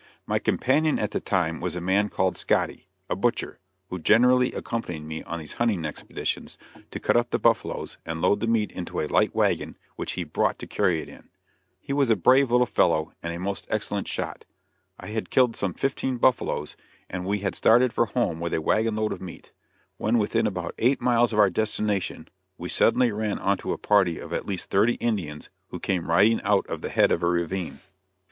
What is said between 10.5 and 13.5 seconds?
to carry it in. He was a brave little fellow and a